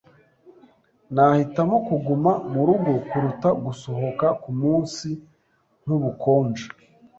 [1.13, 5.09] Nahitamo kuguma murugo kuruta gusohoka kumunsi
[5.83, 6.65] nkubukonje.